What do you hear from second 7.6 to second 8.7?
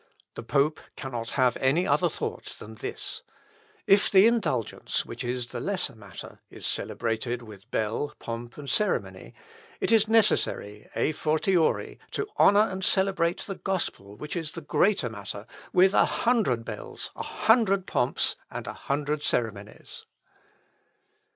bell, pomp, and